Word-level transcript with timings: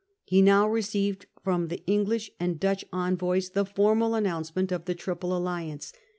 He 0.23 0.41
now 0.41 0.67
received 0.67 1.27
from 1.43 1.67
the 1.67 1.83
English 1.85 2.31
and 2.39 2.59
Dutch 2.59 2.83
envoys 2.91 3.51
the 3.51 3.65
formal 3.67 4.15
announcement 4.15 4.71
of 4.71 4.85
the 4.85 4.95
Triple 4.95 5.37
Alliance. 5.37 5.93